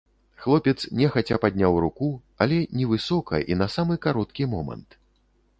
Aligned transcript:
Хлопец 0.45 0.77
нехаця 1.01 1.37
падняў 1.43 1.77
руку, 1.85 2.09
але 2.45 2.57
невысока 2.79 3.43
і 3.53 3.59
на 3.63 3.67
самы 3.75 4.01
кароткі 4.07 4.53
момант. 4.57 4.99